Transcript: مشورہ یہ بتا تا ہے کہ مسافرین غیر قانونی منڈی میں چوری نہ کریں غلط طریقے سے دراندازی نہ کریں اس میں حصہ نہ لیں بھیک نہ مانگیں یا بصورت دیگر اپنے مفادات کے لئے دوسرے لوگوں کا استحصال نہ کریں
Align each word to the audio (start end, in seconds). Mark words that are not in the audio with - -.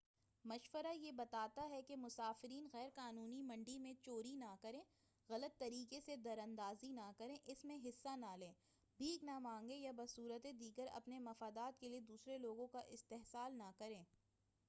مشورہ 0.45 0.93
یہ 0.95 1.11
بتا 1.11 1.45
تا 1.55 1.67
ہے 1.69 1.81
کہ 1.81 1.95
مسافرین 1.95 2.67
غیر 2.73 2.87
قانونی 2.95 3.41
منڈی 3.41 3.77
میں 3.79 3.93
چوری 4.01 4.33
نہ 4.35 4.55
کریں 4.61 4.81
غلط 5.29 5.59
طریقے 5.59 5.99
سے 6.05 6.15
دراندازی 6.15 6.89
نہ 6.91 7.11
کریں 7.17 7.35
اس 7.45 7.63
میں 7.65 7.77
حصہ 7.85 8.15
نہ 8.15 8.35
لیں 8.39 8.51
بھیک 8.99 9.23
نہ 9.23 9.37
مانگیں 9.39 9.77
یا 9.77 9.91
بصورت 9.97 10.47
دیگر 10.59 10.87
اپنے 10.93 11.19
مفادات 11.19 11.79
کے 11.79 11.89
لئے 11.89 11.99
دوسرے 12.07 12.37
لوگوں 12.37 12.67
کا 12.67 12.81
استحصال 12.89 13.57
نہ 13.57 13.71
کریں 13.77 14.03